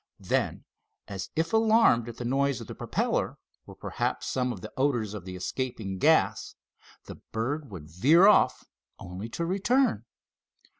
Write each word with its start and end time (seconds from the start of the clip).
Then, 0.19 0.65
as 1.07 1.29
if 1.35 1.53
alarmed 1.53 2.09
at 2.09 2.17
the 2.17 2.25
noise 2.25 2.59
of 2.59 2.65
the 2.65 2.73
propeller, 2.73 3.37
or 3.67 3.75
perhaps 3.75 4.25
some 4.25 4.51
of 4.51 4.61
the 4.61 4.71
odors 4.75 5.13
of 5.13 5.25
the 5.25 5.35
escaping 5.35 5.99
gas, 5.99 6.55
the 7.05 7.17
bird 7.31 7.69
would 7.69 7.87
veer 7.87 8.25
off, 8.25 8.65
only 8.97 9.29
to 9.29 9.45
return. 9.45 10.05